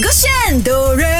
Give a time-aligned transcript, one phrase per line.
[0.00, 1.19] Go，我选哆来咪发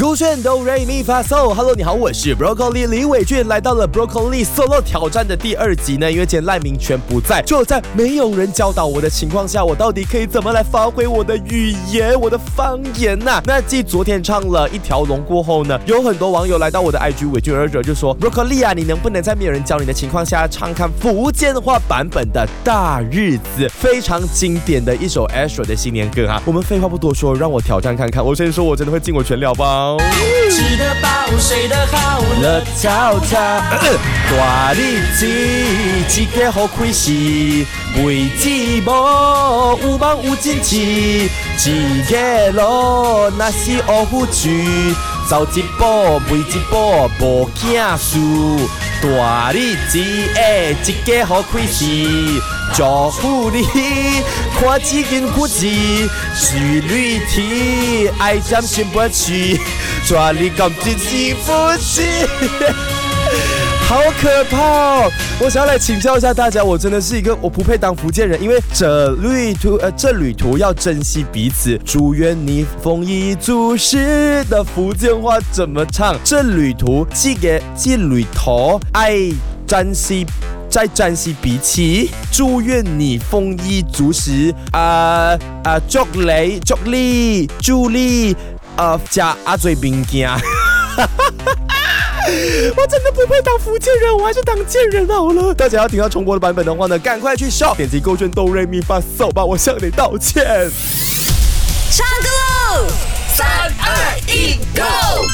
[0.00, 6.10] 勾选哆瑞咪发嗦，Hello，你好，我是 Broccoli 李伟俊，来到了 Broccoli Solo 挑战的第二集呢。
[6.10, 23.68] 因为今天赖明全不在，就在没有人教导我的情况下，我到底可以怎么来发挥我的语言、我的方言呐、那继昨天唱了一条龙过后呢，有很多网友来到我的 IG 伟俊儿者就说，Broccoli 啊，你能不能在没有人教你的情况下唱看福建话版本的大日子？
[23.68, 26.42] 非常经典的一首 Astro 的新年歌啊。
[26.46, 28.24] 我们废话不多说，让我挑战看看。
[28.24, 29.89] 我先说，我真的会尽我全力，吧？
[30.50, 31.08] 吃得饱，
[31.38, 33.38] 睡得好，乐悄悄，
[34.36, 37.66] 大日子一家好开心，
[38.04, 44.94] 为寂寞有梦有志气，一家路若是学富去，
[45.30, 48.18] 走一步为一步无惊事。
[49.00, 50.02] 大日子
[50.34, 50.42] 下
[50.84, 51.84] 一家好开市，
[52.74, 53.62] 祝福你
[54.58, 55.64] 看几根骨子，
[56.34, 59.60] 水里天爱占心不去，
[60.04, 62.02] 抓你感觉幸福气。
[63.88, 65.10] 好可怕！
[65.40, 76.16] 我想要来请教一下大家，我真的是一个我不配当福建人，因为这旅途呃这旅途要珍惜彼此，祝愿你丰衣足食的福建话怎么唱？
[76.22, 79.16] 这旅途寄给寄旅途爱
[79.66, 80.24] 珍惜。
[80.68, 81.82] 再珍惜彼此，
[82.30, 85.80] 祝愿你丰衣足食啊啊！
[85.88, 88.36] 祝你祝你祝你
[88.76, 90.30] 啊加阿嘴饼件。
[92.76, 95.54] 我真的不配当福建人，我还是当贱人好了。
[95.54, 100.44] 大家要听到重播的版本的话呢，赶快去 shop 点击勾选哆瑞咪发嗦吧，我向你道歉。
[101.90, 102.28] 唱歌
[102.76, 102.86] 喽！
[103.34, 103.46] 三
[103.80, 105.29] 二一，Go！